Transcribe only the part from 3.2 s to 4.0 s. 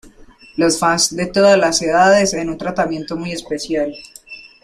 especial!".